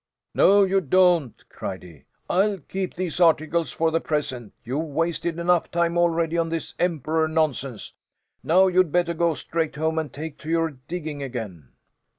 [0.33, 2.05] "No you don't!" cried he.
[2.27, 4.51] "I'll keep these articles for the present.
[4.63, 7.93] You've wasted enough time already on this emperor nonsense.
[8.41, 11.73] Now you'd better go straight home and take to your digging again."